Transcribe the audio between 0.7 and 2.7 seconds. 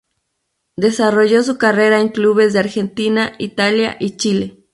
Desarrolló su carrera en clubes de